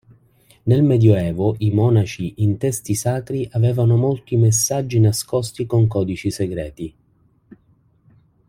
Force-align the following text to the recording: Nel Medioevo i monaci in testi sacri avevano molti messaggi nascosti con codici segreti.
Nel 0.63 0.81
Medioevo 0.81 1.53
i 1.59 1.69
monaci 1.69 2.33
in 2.37 2.57
testi 2.57 2.95
sacri 2.95 3.47
avevano 3.51 3.97
molti 3.97 4.35
messaggi 4.35 4.99
nascosti 4.99 5.67
con 5.67 5.85
codici 5.85 6.31
segreti. 6.31 6.95